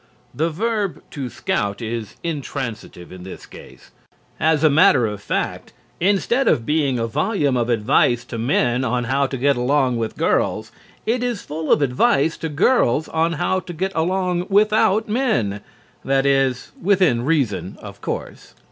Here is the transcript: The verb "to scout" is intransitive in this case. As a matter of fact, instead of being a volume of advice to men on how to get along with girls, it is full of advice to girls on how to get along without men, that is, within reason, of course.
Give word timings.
The 0.33 0.49
verb 0.49 1.03
"to 1.11 1.29
scout" 1.29 1.79
is 1.79 2.15
intransitive 2.23 3.11
in 3.11 3.21
this 3.21 3.45
case. 3.45 3.91
As 4.39 4.63
a 4.63 4.69
matter 4.71 5.05
of 5.05 5.21
fact, 5.21 5.73
instead 5.99 6.47
of 6.47 6.65
being 6.65 6.97
a 6.97 7.05
volume 7.05 7.55
of 7.55 7.69
advice 7.69 8.25
to 8.25 8.39
men 8.39 8.83
on 8.83 9.03
how 9.03 9.27
to 9.27 9.37
get 9.37 9.57
along 9.57 9.97
with 9.97 10.17
girls, 10.17 10.71
it 11.05 11.21
is 11.23 11.43
full 11.43 11.71
of 11.71 11.83
advice 11.83 12.35
to 12.37 12.49
girls 12.49 13.09
on 13.09 13.33
how 13.33 13.59
to 13.59 13.73
get 13.73 13.91
along 13.93 14.47
without 14.49 15.07
men, 15.07 15.61
that 16.03 16.25
is, 16.25 16.71
within 16.81 17.21
reason, 17.23 17.77
of 17.79 18.01
course. 18.01 18.55